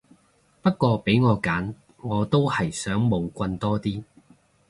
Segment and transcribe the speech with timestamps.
[0.63, 4.03] 不過俾我揀我都係想冇棍多啲